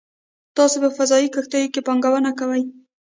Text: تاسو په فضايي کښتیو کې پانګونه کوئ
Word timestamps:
تاسو 0.55 0.77
په 0.83 0.89
فضايي 0.97 1.27
کښتیو 1.35 1.71
کې 1.73 1.85
پانګونه 1.87 2.31
کوئ 2.39 2.63